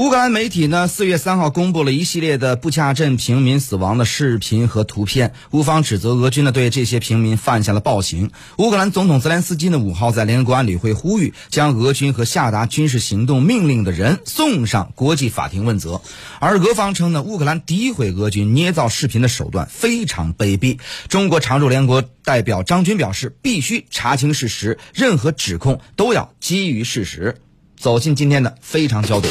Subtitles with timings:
[0.00, 5.34] 乌克兰媒体呢，四月三号公布了一系列的布恰镇平民死亡的视频和图片。
[5.50, 8.30] 乌方指责俄军呢对这些平民犯下了暴行。
[8.56, 16.00] 乌克兰总统泽连斯基呢五号在联合国安理会呼吁，将俄军和下达军事行动命令的人送上国际法庭问责。
[16.38, 20.78] 而俄方称呢，乌克兰诋毁俄军捏造视频的手段非常卑鄙。
[21.08, 27.36] 中国常驻联合国代表张军表示，必须查清事实，任何指控都要基于事实。
[27.76, 29.30] 走进今天的非常焦点。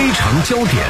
[0.00, 0.82] 非常焦点。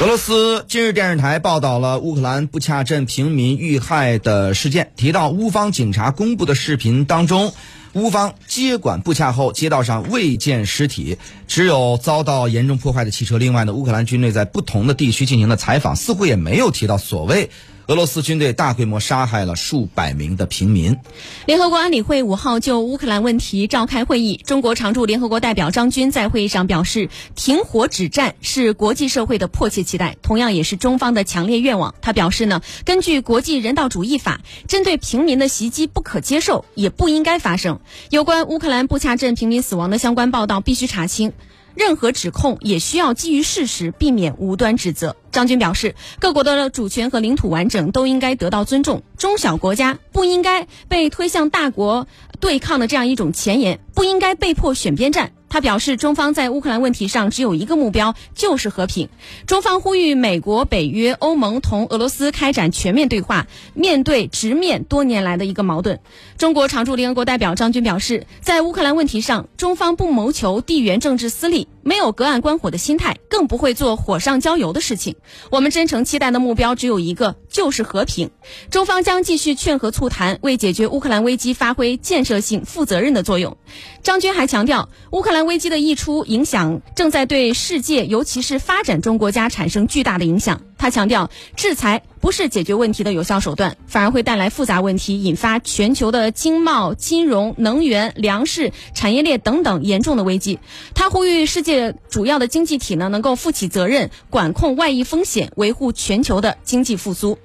[0.00, 7.52] 俄罗斯今日电视台报道了乌克兰布恰镇平民遇害的事件，提到乌方警察公布的视频当中，
[7.92, 13.36] 乌方接管布恰后，街道上未见尸体，只有遭到严重破坏的汽车。
[13.36, 17.50] 另外呢，乌克兰军队在不同的地区进行的采访，似乎也没有提到所谓。
[17.88, 20.98] 俄罗斯军队大规模杀害了数百名的平民。
[21.46, 31.94] 联合国安理会五号就乌克兰问题召开会议，中国常驻联合国代表张军在会议上表示，停火止战是国际社会的迫切期待，同样也是中方的强烈愿望。
[32.02, 37.80] 他表示呢，根据国际人道主义法，针对平民的袭击不可接受，也不应该发生。
[38.10, 41.32] 有关乌克兰布恰镇平民死亡的相关报道必须查清。
[41.74, 45.16] 任何指控也需要基于事实，避免无端指责。
[45.38, 52.08] 张军表示，各国的主权和领土完整都应该得到尊重，中小国家不应该被推向大国
[52.40, 55.30] 对抗的这样一种前沿，不应该被迫选边站。
[55.50, 59.08] 他表示，中方在乌克兰问题上只有一个目标，就是和平。
[59.46, 66.00] 中方呼吁美国、北约、欧盟同俄罗斯开展全面对话，面对直面多年来的一个矛盾。
[66.36, 75.16] 中国常驻联合国代表张军表示，在乌克兰问题上，中方不谋求地缘政治私利，没有隔岸观火的心态，更不会做火上浇油的事情。
[75.50, 78.30] 我们真诚期待的目标只有一个，就是和平。
[78.70, 83.56] 中方将继续劝和促谈，为解决乌克兰危机发挥建设性、负责任的作用。
[84.02, 90.60] 张军还强调，乌克兰危机的溢出影响正在对世界，尤其是发展中国家产生巨大的影响。
[90.78, 100.60] 他强调，制裁不是解决问题的有效手段，反而会带来复杂问题，引发全球的经贸、金融、能源、粮食产业链等等严重的危机。
[100.94, 107.38] 他呼吁世界主要的经济体呢，能够负起责任，管控外溢风险，维护全球的经济复苏。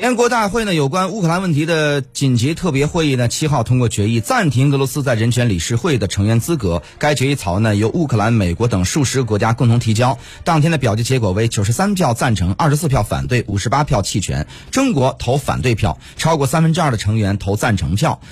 [0.00, 6.82] 联合国大会呢有关乌克兰问题的紧急特别会议呢，七号通过决议暂停俄罗斯在人权理事会的成员资格。
[6.98, 10.16] 该决议草案呢由乌克兰、美国等数十个国家共同提交。
[10.42, 14.46] 当天的表决结果为九十三票赞成，二十四票反对，五十八票弃权。
[14.70, 18.22] 中国投反对票，超过三分之二的成员投赞成票。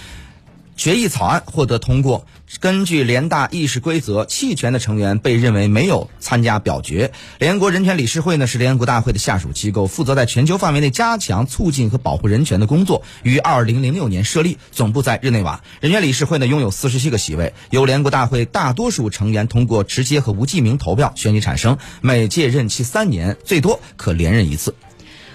[0.79, 2.25] 决议草案获得通过。
[2.61, 7.11] 根据联大议事规则，弃权的成员被认为没有参加表决。
[7.41, 13.03] 联合国人权理事会呢是联合国大会的下属机构，负责在全球范围内加强促进和保护人权的工作。
[13.25, 15.63] 于二零零六年设立，总部在日内瓦。
[15.81, 21.77] 人权理事会呢拥有四十七个席位，由联合国大会大多数成员通过直接和无记名投票选举产生。
[22.01, 24.73] 每届任期三年，最多可连任一次。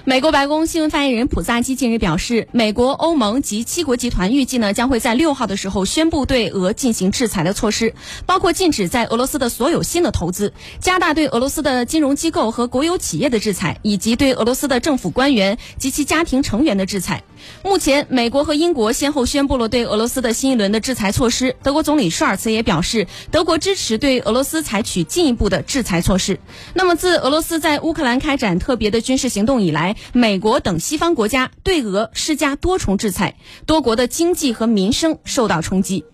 [0.05, 7.93] 美国白宫新闻发言人普萨基近日表示，美国、欧盟及七国集团预计呢将会在六号的时候宣布对俄进行制裁的措施，
[8.25, 17.23] 包括禁止在俄罗斯的所有新的投资，加大对俄罗斯的金融机构和国有企业的制裁，以及对俄罗斯的政府官员及其家庭成员的制裁。
[17.63, 21.55] 目前，美国和英国先后宣布了对俄罗斯的新一轮的制裁措施。
[21.63, 26.39] 德国总理舒尔茨也表示，德国支持对俄罗斯采取进一步的制裁措施。
[26.73, 36.05] 那么，自俄罗斯在乌克兰开展特别的军事行动以来，美国等西方国家对俄施加多重制裁，多国的经济和民生受到冲击。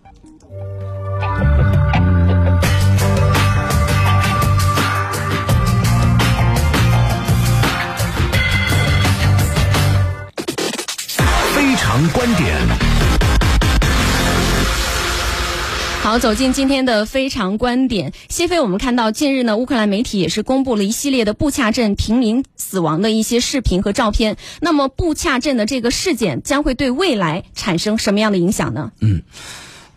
[11.55, 12.88] 非常观点。
[16.09, 18.13] 好，走进今天的非常观点。
[18.29, 24.35] 谢飞，我们看到近日呢，乌克兰媒体也是公布了一系列的布恰镇平民死亡的一些视频和照片。
[24.59, 28.91] 那么，布恰镇的这个事件将会对未来产生什么样的影响呢？
[29.01, 29.21] 嗯。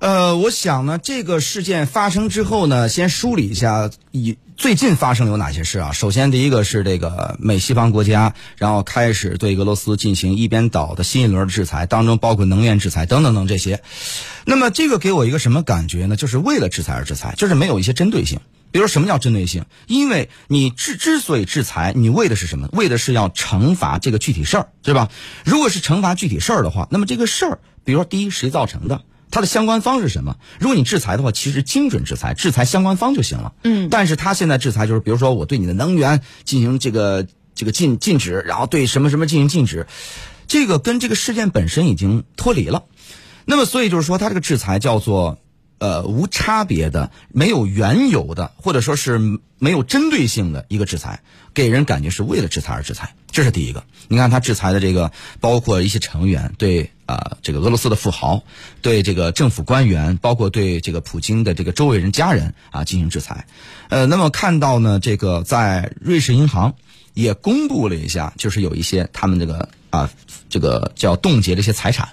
[0.01, 5.91] 呃，我想呢，这个事件发生之后呢，先梳理一下以最近发生有哪些事啊。
[5.91, 13.83] 首先，第一个是这个美西方国家，然后开始对俄罗斯进行一边倒的新一轮的制裁，当中包括能源制裁等等等这些。
[14.45, 16.15] 那么，这个给我一个什么感觉呢？
[16.15, 18.39] 就是为了制裁而制裁，就是没有一些针对性。
[18.71, 19.65] 比如，什么叫针对性？
[19.89, 22.69] 因为你之之所以制裁，你为的是什么？
[22.71, 25.11] 为的是要惩罚这个具体事儿，对吧？
[25.45, 29.03] 如果是惩罚具体事儿的话，那么这个事儿，比如说第一，谁造成的？
[29.33, 30.37] 它的相关方是什么？
[30.61, 33.55] 如果你制裁的话，其实精准制裁，制裁相关方就行了。
[33.65, 33.89] 嗯。
[33.91, 39.87] 但是他现在制裁就是，比如说我对你的能源进行这个这个禁禁止，然后对什么什么进行禁止，
[40.47, 42.85] 这个跟这个事件本身已经脱离了。
[43.47, 45.39] 那么，所以就是说，它这个制裁叫做
[45.79, 49.19] 呃无差别的、没有缘由的，或者说是
[49.59, 51.23] 没有针对性的一个制裁，
[51.55, 53.15] 给人感觉是为了制裁而制裁。
[53.33, 53.83] 这是第一个。
[54.09, 58.43] 你看，他制裁的这个包括一些成员，对啊、这个俄罗斯的富豪，
[58.83, 63.47] 对这个政府官员，包括对这个普京的这个周围人家人啊进行制裁。
[63.89, 66.75] 呃，那么看到呢，这个在瑞士银行
[67.15, 70.11] 也公布了一下，就是有一些他们这个啊
[70.51, 72.09] 这个叫冻结的一些财产。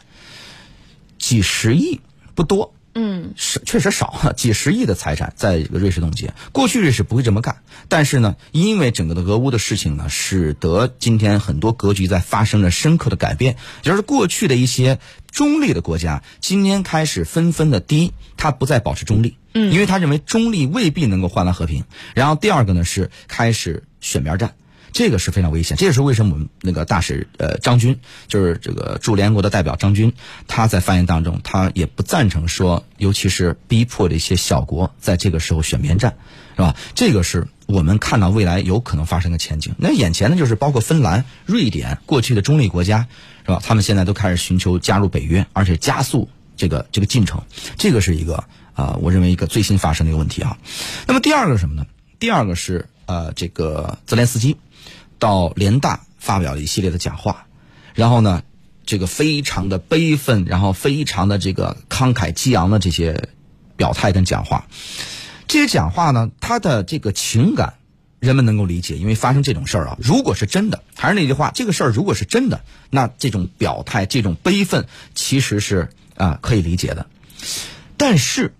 [1.17, 1.99] 几十亿
[2.33, 6.33] 不多，嗯，是确实少，几十亿的财产在这个瑞士冻结。
[6.51, 13.55] 过去瑞士不会这么干，但是呢，因为整个的俄乌的事情呢，使得今天很多格局在发生了深刻的改变。
[13.83, 14.99] 也就是过去的一些
[15.31, 21.85] 中立的国家，今天开始纷纷的第一，它不再保持中立，嗯，因为他认为中立未必能够换来和平。
[22.15, 24.55] 然后第二个呢是开始选边站。
[24.91, 30.13] 这个是非常危险，这也是为什么我们那个大使呃张军，就是这个驻联合国的代表张军，
[30.47, 36.17] 他在发言当中，他也不赞成说，尤其是逼迫的一些小国在这个时候选边站，
[36.55, 36.75] 是吧？
[36.95, 39.75] 这个是我们看到未来有可能发生的前景。
[39.77, 43.07] 那眼前呢，就是包括芬兰、瑞典过去的中立国家，
[43.45, 43.61] 是吧？
[43.63, 46.27] 他们现在都开始寻求加入北约，而且加速
[46.57, 47.43] 这个这个进程，
[47.77, 48.43] 这个是一个
[48.73, 50.57] 啊、我认为一个最新发生的一个问题啊。
[51.05, 51.85] 那么第二个是什么呢？
[52.17, 54.57] 第二个是呃，这个泽连斯基。
[55.19, 57.45] 到联大发表了一系列的讲话，
[57.93, 58.41] 然后呢，
[58.85, 63.29] 这个非常的悲愤，然后非常的这个慷慨激昂的这些
[63.75, 64.67] 表态跟讲话，
[65.47, 67.75] 这些讲话呢，他的这个情感
[68.19, 77.07] 人们能够理解，因为发生这种事儿啊，如果是真的，还是那句话，这个事儿如果是真的，那这种表态、这种悲愤其实是啊、可以理解的，
[77.95, 78.53] 但是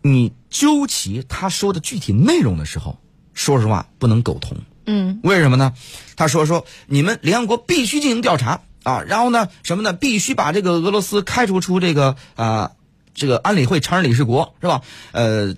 [0.00, 2.98] 你究其他说的具体内容的时候，
[3.34, 4.58] 说实话不能苟同。
[4.92, 5.72] 嗯，为什么呢？
[6.16, 9.94] 他说说你们联合国必须进行调查啊，然后呢什么呢？
[9.94, 12.72] 必须把这个俄罗斯开除出这个啊、
[13.14, 14.82] 这个安理会常任理事国是吧？
[15.12, 15.54] 呃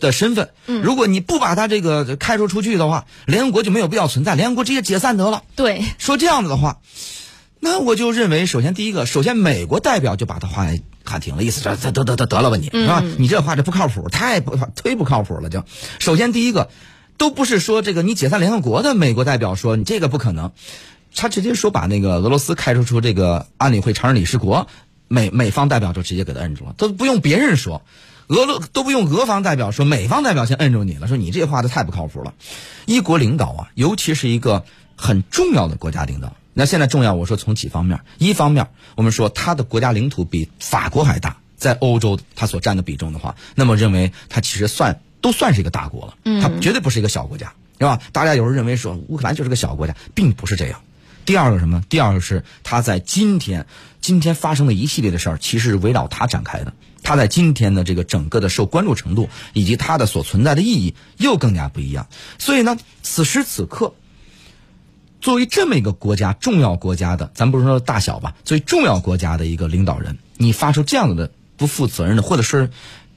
[0.00, 0.50] 的身份。
[0.66, 5.44] 如果你不把他这个开除出去的话，联合国就没有必要存在，联合国直接解散得了。
[5.54, 6.80] 对，说这样子的话，
[7.60, 10.66] 那我就认为，首先第一个，首先美国代表就把他话
[11.04, 13.04] 喊停了，意思是得得得得得了吧你，是吧？
[13.18, 15.62] 你这话这不靠谱，太不忒不靠谱了就。
[15.98, 16.70] 首先第一个，
[17.22, 20.50] 都不是说这个你解散联合国的美国代表说你这个不可能，
[21.14, 24.66] 他直接说把那个俄罗斯开除出这个安理会常任理事国，
[25.06, 27.82] 美美方代表就直接给他摁住了，都不用别人说。
[28.26, 32.34] 俄罗都不用俄方代表说，美方代表先摁住你了，说你这话都太不靠谱了。
[32.86, 34.64] 一国领导啊，尤其是一个
[34.96, 38.66] 很重要的国家领导，那现在重要，我说从几方面，一方面
[38.96, 47.98] 我们说他的国家领土比法国还大，在欧洲他所占的比重的话，那么认为他其实算都算是一个大国了，它绝对不是一个小国家，是吧？
[48.12, 50.80] 大家有时候认为说乌克兰就是个小国家，并不是这样。
[51.24, 51.82] 第二个什么？
[51.88, 53.66] 第二个是他在今天
[54.00, 56.74] 今天发生的一系列的事儿，其实是围绕他展开的。
[57.04, 62.06] 他在今天的这个整个的受关注程度，以及它的所存在的意义，又更加不一样。
[62.38, 63.94] 所以呢，此时此刻，
[65.20, 72.70] 作为这么一个国家重要国家的，咱不是说大小吧，作为重要国家的一个领导人，你发出这样子的不负责任的，或者是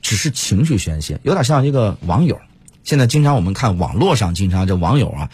[0.05, 2.39] 只是情绪宣泄，有点像一个网友。
[2.83, 5.31] 现在经常我们看网络上，经常这网友啊，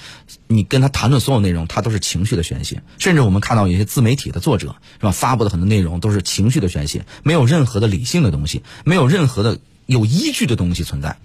[0.47, 2.81] 你跟他谈论所有内容，他都是情绪的宣泄。
[2.97, 11.18] 甚至我们看到有些自媒体的作者是吧，发布的很多内容都是情绪的宣泄，没有任何的理性的东西，没有任何的有依据的东西存在。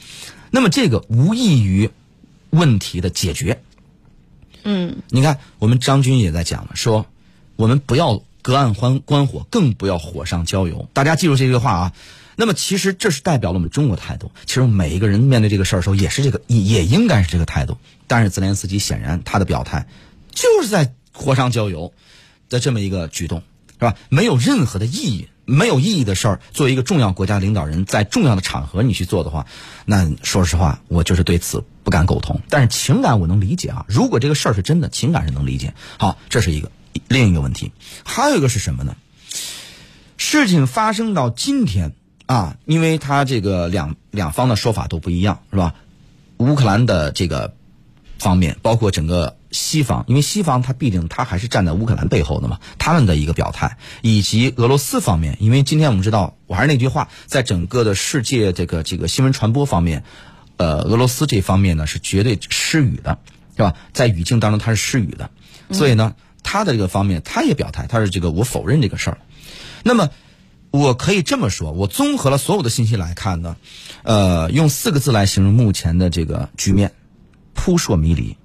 [0.50, 1.90] 那么这个无异于
[2.50, 3.62] 问题的解决。
[4.64, 7.06] 嗯，你看，我们张军也在讲了，说
[7.54, 10.88] 我们不要隔岸观观火，更不要火上浇油。
[10.92, 11.92] 大家记住这句话啊。
[12.36, 14.30] 那么其实这是代表了我们中国态度。
[14.44, 17.78] 其实每一个人面对这个事儿的时候，也是这个，也应该是这个态度。
[18.06, 19.88] 但是泽连斯基显然他的表态
[20.30, 21.92] 就是在火上浇油
[22.48, 23.96] 的这么一个举动，是吧？
[24.10, 29.46] 没有任何的意义，没有意义的事儿，作为一个重要国家领导人，在重要的场合你去做的话，
[29.86, 32.42] 那说实话，我就是对此不敢苟同。
[32.50, 35.72] 但是情感我能理解啊，如果这个事儿是真的，情感是能理解。
[35.98, 36.70] 好，这是一个
[37.08, 37.72] 另一个问题，
[38.04, 38.94] 还有一个是什么呢？
[40.18, 41.92] 事情发生到今天。
[42.26, 45.74] 啊，因为他这个两两方的说法都不一样，是吧？
[46.38, 47.54] 乌克兰的这个
[48.18, 60.02] 方面，包括整个西方，因为西方他毕竟他还是站在乌克兰背后的嘛，他们的一个表态，以及俄罗斯方面，因为今天我们知道，我还是那句话，在整个的世界这个这个新闻传播方面，
[60.56, 63.18] 呃，俄罗斯这方面呢是绝对失语的，
[63.56, 63.74] 是吧？
[63.92, 65.30] 在语境当中他是失语的，
[65.70, 69.18] 所以呢，他的这个方面他也表态，他是这个我否认这个事儿，
[69.84, 70.10] 那么。
[70.76, 73.56] 我可以这么说，我综合了所有的信息来看呢，
[74.02, 76.92] 呃，用四个字来形容目前的这个局面，
[77.54, 78.36] 扑朔迷离。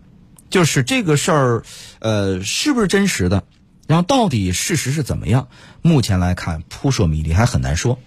[0.50, 1.64] 就是这个事儿，
[2.00, 3.44] 呃，是不是真实的，
[3.88, 5.48] 然后到底事实是怎么样？
[5.82, 8.00] 目前来看扑朔迷离，还很难说。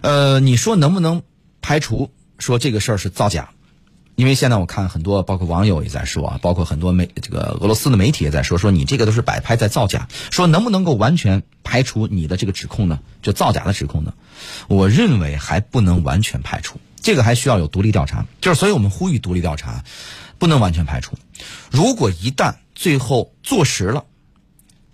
[0.00, 1.22] 呃，你说能不能
[1.60, 3.50] 排除说这个事儿是造假？
[4.20, 10.08] 因为现在我看很多，包括网友也在说啊，包括很多媒这个俄罗斯的媒体也在说，说你这个都是摆拍在造假。
[10.30, 13.00] 说能不能够完全排除你的这个指控呢？
[13.22, 14.12] 就造假的指控呢？
[14.68, 18.26] 我认为还不能完全排除，这个还需要有独立调查。
[18.42, 19.84] 就是所以我们呼吁独立调查，
[20.36, 21.16] 不能完全排除。
[21.70, 24.04] 如果一旦最后坐实了，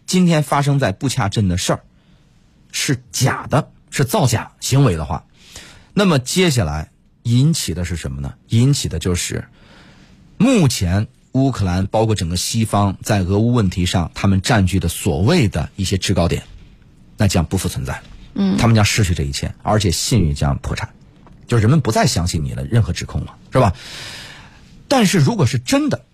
[0.07, 1.81] 今天发生在布恰镇的事儿
[2.71, 5.25] 是假的，是造假行为的话，
[5.95, 6.93] 那么接下来
[7.27, 8.35] 引起的是什么呢？
[8.51, 9.49] 引起的就是
[10.39, 16.45] 目前乌克兰包括整个西方在俄乌问题上他们占据的所谓的一些制高点，
[17.17, 18.01] 那将不复存在。
[18.35, 20.91] 嗯，他们将失去这一切，而且信誉将破产，
[21.49, 23.75] 就是人们不再相信你的任何指控了，是吧？
[24.87, 26.05] 但是如果是真的，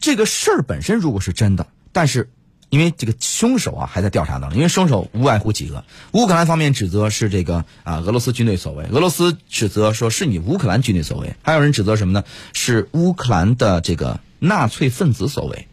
[0.00, 2.28] 这个事儿本身如果是真的，但是
[2.68, 12.24] 因为这个凶手啊还在调查当中，因为凶手无外乎几个，乌克兰方面指责是这个啊俄罗斯军队所为，俄罗斯指责说是你乌克兰军队所为，还有人指责什么呢？
[12.52, 15.68] 是乌克兰的这个纳粹分子所为，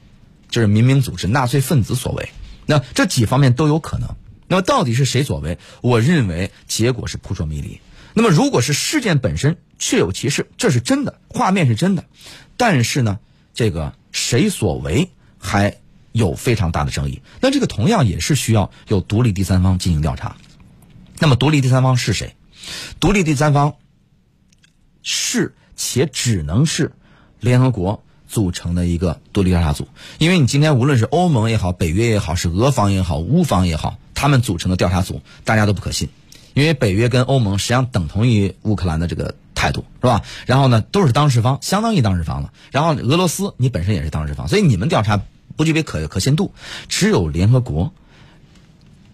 [0.50, 2.30] 就是民兵组织纳粹分子所为。
[2.66, 4.16] 那这几方面都有可能。
[4.48, 5.58] 那么到底是谁所为？
[5.82, 7.80] 我认为结果是扑朔迷离。
[8.14, 12.06] 那么如果是事件本身确有其事，这是真的，画面是真的，
[12.56, 13.20] 但是呢，
[13.56, 15.10] 这个谁所为
[15.40, 15.78] 还
[16.14, 17.22] 有非常大的争议。
[17.42, 20.38] 那这个同样也是需要有独立第三方进行调查。
[21.20, 22.36] 那么独立第三方是谁？
[23.02, 23.76] 独立第三方
[25.02, 26.94] 是且只能是
[27.42, 36.10] 联合国组成的一个独立调查组，因为你今天无论是欧盟也好，北约也好，是俄方也好，乌方也好，他们组成的调查组，大家都不可信。
[36.54, 40.22] 因为北约跟欧盟实际上等同于乌克兰的这个态度，是吧？
[40.46, 42.54] 然后呢，都是当事方，相当于当事方了。
[42.72, 45.22] 然后俄罗斯，你本身也是当事方，所以你们调查
[45.56, 46.54] 不具备可可信度。
[46.88, 47.94] 只有联合国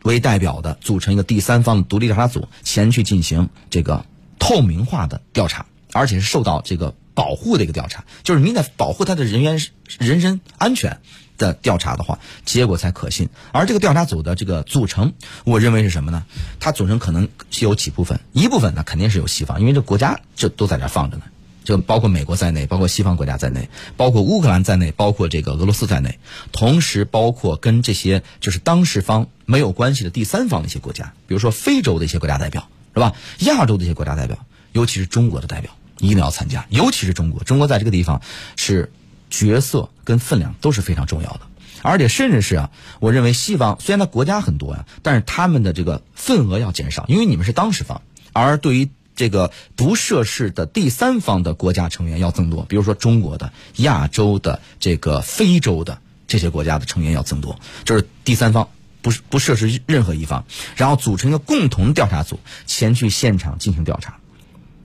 [0.04, 4.06] 为代表的组成一个第三方独立调查组前去进行这个
[4.40, 9.60] 透明化的调查，而且是受到这个保护的一个调查，就是你得保护他的人员
[10.00, 11.00] 人身安全。
[11.40, 13.30] 的调查的话，结果才可信。
[13.54, 15.14] 而这个调查组的这个组成，
[15.46, 16.26] 我认为是什么呢？
[16.60, 21.24] 它组成可能是有几部分，一部分呢肯定是有西方，因为这国家这都在这放着呢，
[21.70, 26.20] 就包括美国在内，包括西方国家在内，包括乌克兰在内，包括这个俄罗斯在内，
[26.52, 33.14] 同时包括跟这些就是当事方没有关系的第三方的一些国家，比如说非洲的一些国家代表，是吧？
[33.40, 34.38] 亚洲的一些国家代表，
[34.74, 38.22] 尤其是中国的代表一定要参加，尤其是中国，中国在这个地方
[38.58, 38.92] 是。
[39.32, 41.42] 角色跟分量都是非常重要的，
[41.84, 48.02] 而且甚至是啊，我认为西方虽然它国家很多呀，但是他们的这个份额要减少，因为你们是当事方，
[48.34, 58.70] 而对于这个不涉事的第三方的国家成员要增多，比如说中国的、亚洲的、这个非洲的这些国家的成员要增多，就是第三方
[59.02, 60.46] 不不涉事任何一方，
[60.78, 64.20] 然后组成一个共同调查组前去现场进行调查，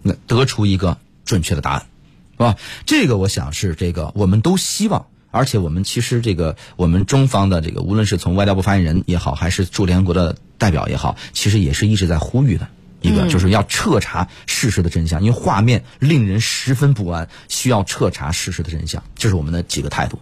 [0.02, 1.86] 那得出一个准确的答案。
[2.32, 2.56] 是吧？
[2.86, 12.66] 这个我想是这个，我们都希望，而且我们其实这个，我们中方的这个，无论是从外交部发言人也好，还是驻联合国的代表也好，其实也是一直在呼吁的
[13.04, 20.18] 一个，就是要彻查事实的真相，因为画面令人十分不安，需要彻查事实的真相，这是我们的几个态度。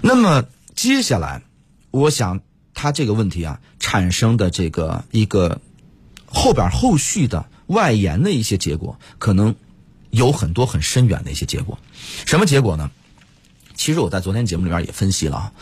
[0.00, 0.44] 那么
[0.74, 1.42] 接下来，
[1.90, 2.40] 我想
[2.74, 5.60] 他这个问题啊，产生的这个一个
[6.26, 9.54] 后边后续的外延的一些结果，可能。
[10.10, 11.78] 有很多很深远的一些结果，
[12.24, 12.90] 什么结果呢？
[13.74, 15.52] 其实我在昨天节目里边也分析了啊。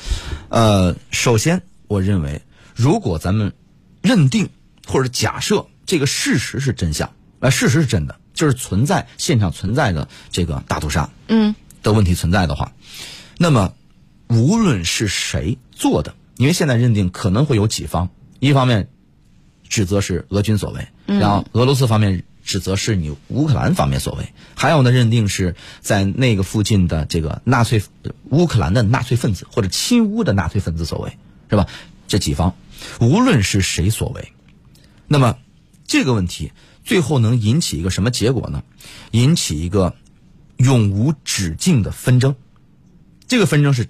[0.50, 2.42] 呃，首先我认为，
[2.76, 3.54] 如果咱们
[4.02, 4.48] 认定
[4.86, 12.72] 或者假设这个事实是真相，呃，事实是真的，就是存在现场存在的这个大屠杀，嗯，的问题存在的话，
[13.38, 13.72] 那么
[14.28, 18.88] 无论是谁做的，因为现在认定可能会有几方，一方面
[19.68, 22.24] 指责是俄军所为，然后俄罗斯方面。
[22.46, 27.82] 指责是你乌克兰方面所为，还有呢，认定是在那个附近的这个纳粹
[28.30, 31.18] 乌克兰的纳粹分子或者亲乌的纳粹分子所为，
[31.50, 31.66] 是吧？
[32.06, 32.54] 这几方
[33.00, 34.30] 无论是谁所为，
[35.08, 35.38] 那么
[35.86, 36.52] 这个问题
[36.84, 38.62] 最后能引起一个什么结果呢？
[39.12, 39.94] 引起一个
[40.56, 42.34] 永无止境的纷争。
[43.28, 43.88] 这个纷争是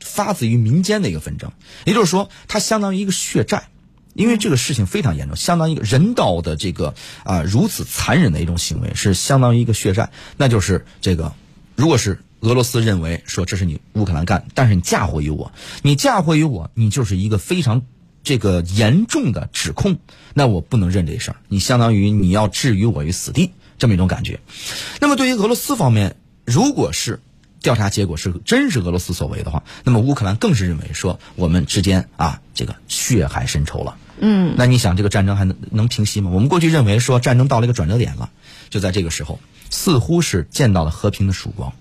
[0.00, 1.52] 发自于民间的一个纷争，
[1.86, 3.68] 也就是说，它相当于一个血债。
[4.14, 10.12] 因为这个事情非常严重，相当于一个人道的这个啊如此残忍的一种行为，是相当于一个血债。
[10.36, 11.34] 那就是这个，
[11.74, 15.50] 如果是俄罗斯认为说这是你乌克兰干，但是你嫁祸于我，
[15.82, 17.82] 你嫁祸于我，你就是一个非常
[18.24, 19.98] 这个严重的指控，
[20.32, 21.36] 那我不能认这事儿。
[21.46, 24.40] 你相当于你要置于我于死地这么一种感觉。
[25.00, 27.20] 那么对于俄罗斯方面，如果是
[27.60, 33.96] 调查结果是真是俄罗斯所为的话，那么乌克兰更是认为说我们之间啊这个血海深仇了。
[34.18, 36.30] 嗯，那你想这个战争还能能平息吗？
[36.32, 38.30] 我们过去认为说战争到了一个转折点了，
[38.70, 39.40] 就在这个时候，
[39.70, 41.72] 似乎是见到了和平的曙光。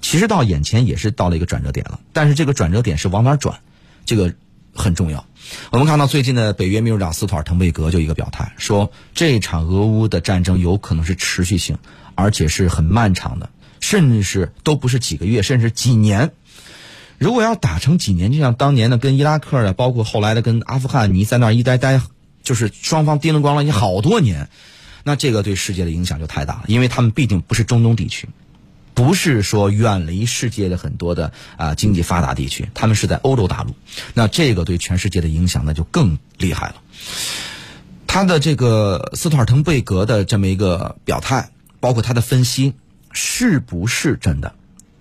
[0.00, 3.60] 其实到眼前也是到了一个转折点了，但是这个转折点是往哪转，
[4.06, 4.34] 这个
[4.74, 5.24] 很重要。
[5.70, 11.78] 我们看到最近的北约秘书长斯托尔滕贝格就一个表态，说这场俄乌的战争有可能是持续性，
[12.14, 13.50] 而且是很漫长的，
[13.80, 16.32] 甚至是都不是几个月，甚至几年。
[17.18, 22.00] 如果要打成几年，就像当年的跟伊拉克的，包括后来的跟阿富汗，你在那儿一待待，
[22.42, 24.48] 就是双方叮了咣啷，你好多年，
[25.04, 28.28] 那这个对世界的影响就太大了，因为他们毕竟不是中东地区。
[28.94, 33.74] 不是说远离世界的很多的啊经济发达地区，他们是在欧洲大陆，
[34.14, 36.76] 那这个对全世界的影响那就更厉害了。
[38.06, 42.74] 他的这个斯托尔滕贝格的这么一个表态，包括他的分析，
[43.10, 44.54] 是不是真的，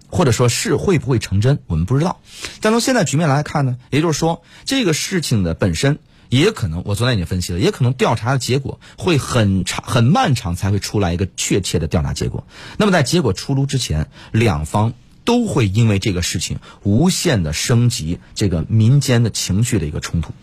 [0.07, 2.19] 或者说是会不会成真，我们不知道。
[2.61, 5.99] 但从现在局面来看呢，也就是说这个事情的本身。
[6.33, 12.47] 也可能，我昨天已经分析了，也可能调查的结果会很长、很漫长，才会出来一个确切的调查结果。
[12.77, 14.93] 那么在结果出炉之前，两方
[15.25, 20.33] 都会因为这个事情无限的升级这个民间的情绪的一个冲突。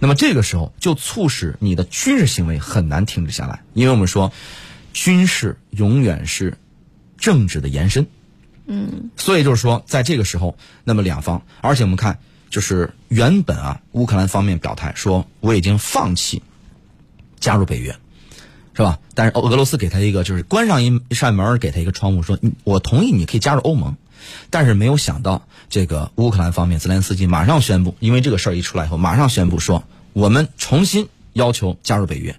[0.00, 4.34] 那么这个时候就促使你的军事行为很难停止下来，因为我们说，
[4.92, 6.58] 军事永远是
[7.16, 8.06] 政治的延伸。
[8.66, 12.18] 嗯，所以就是说，在这个时候，那么两方，而且我们看。
[12.52, 16.42] 就是原本啊，乌克兰方面表态说我已经放弃
[17.40, 17.96] 加入北约，
[18.74, 18.98] 是吧？
[19.14, 23.96] 但是俄罗斯给他一个就是关上一扇门，给他一个窗户，说我同意你可以加入欧盟，
[24.50, 29.82] 但是没有想到这个乌克兰方面泽连斯基马上宣布，因为这个事儿一出来以后，马上宣布说
[30.12, 32.38] 我们重新要求加入北约。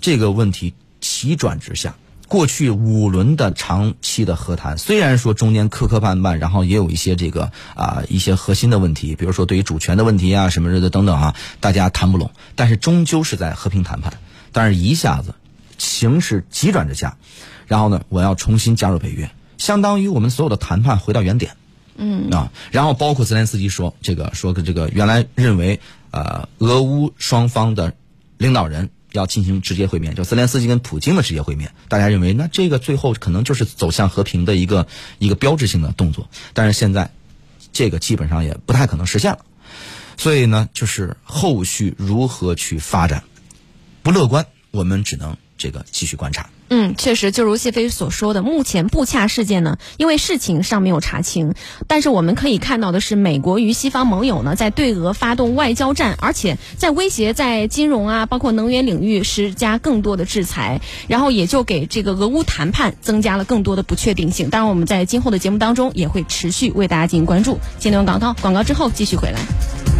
[0.00, 1.94] 这个问题急转直下。
[2.34, 14.14] 过去五轮的长期的和谈，虽然说中间磕磕绊绊，然后也有一些这个啊一些核心的问题，比如说对于主权的问题啊什么的等等啊，大家谈不拢，但是终究是在和平谈判。
[14.50, 15.36] 但是一下子
[15.78, 17.16] 形势急转直下，
[17.68, 21.56] 然后呢，我要重新加入北约，相当于我们所有的谈判回到原点。
[21.94, 25.78] 嗯啊，然后包括泽连斯基说这个说个这个原来认为
[26.10, 27.94] 呃俄乌双方的
[28.38, 28.90] 领导人。
[29.14, 37.12] 要进行直接会面，就泽连斯基跟普京的直接会面，大家认为那这个最后可能就是走向和平的一个一个标志性的动作，但是现在
[37.72, 39.44] 这个基本上也不太可能实现了，
[40.16, 43.22] 所以呢，就是后续如何去发展
[44.02, 46.50] 不乐观，我们只能这个继续观察。
[46.70, 51.54] 嗯，确实，就如谢飞所说的，目前布恰事件呢，因为事情尚没有查清，
[51.86, 64.48] 但是我们可以看到的是，美国与西方盟友呢，在对俄发动外交战，而且在威胁在金融啊，包括能源领域施加更多的制裁，然后也就给这个俄乌谈判增加了更多的不确定性。
[64.48, 67.58] 当然，我们在今后的节目当中也会持续为大家进行关注。
[67.78, 69.93] 今天广告，广告之后继续回来。